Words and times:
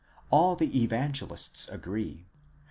16), 0.13 0.23
all 0.31 0.55
the 0.55 0.81
Evangelists 0.81 1.67
agree. 1.69 2.25